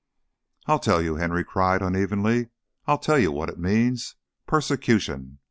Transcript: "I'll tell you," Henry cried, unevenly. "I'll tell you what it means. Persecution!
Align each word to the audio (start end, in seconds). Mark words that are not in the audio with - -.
"I'll 0.65 0.79
tell 0.79 0.99
you," 1.03 1.17
Henry 1.17 1.43
cried, 1.43 1.83
unevenly. 1.83 2.49
"I'll 2.87 2.97
tell 2.97 3.19
you 3.19 3.31
what 3.31 3.49
it 3.49 3.59
means. 3.59 4.15
Persecution! 4.47 5.37